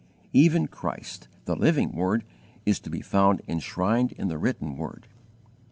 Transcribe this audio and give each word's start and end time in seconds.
Even 0.33 0.65
Christ, 0.67 1.27
the 1.45 1.55
Living 1.55 1.91
Word, 1.91 2.23
is 2.65 2.79
to 2.79 2.89
be 2.89 3.01
found 3.01 3.43
enshrined 3.47 4.13
in 4.13 4.29
the 4.29 4.39
written 4.39 4.75
word. 4.75 5.05